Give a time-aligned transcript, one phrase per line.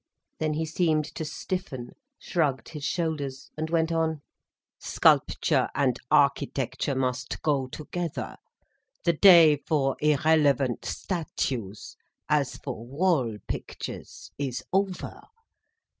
[0.39, 4.23] Then he seemed to stiffen, shrugged his shoulders, and went on:
[4.79, 8.37] "Sculpture and architecture must go together.
[9.03, 15.21] The day for irrelevant statues, as for wall pictures, is over.